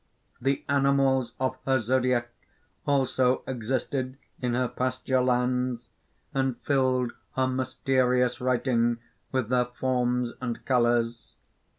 "The 0.41 0.65
animals 0.67 1.33
of 1.39 1.57
her 1.67 1.77
Zodiac 1.77 2.31
also 2.87 3.43
existed 3.45 4.17
in 4.41 4.55
her 4.55 4.67
pasture 4.67 5.21
lands; 5.21 5.89
and 6.33 6.57
filled 6.61 7.11
her 7.35 7.45
mysterious 7.45 8.41
writing 8.41 8.97
with 9.31 9.49
their 9.49 9.65
forms 9.65 10.33
and 10.41 10.65
colours. 10.65 11.35